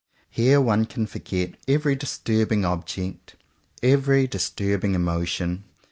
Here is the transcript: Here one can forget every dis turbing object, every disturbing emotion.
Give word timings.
Here 0.31 0.59
one 0.59 0.85
can 0.87 1.05
forget 1.05 1.53
every 1.67 1.93
dis 1.95 2.17
turbing 2.25 2.65
object, 2.65 3.35
every 3.83 4.25
disturbing 4.25 4.95
emotion. 4.95 5.63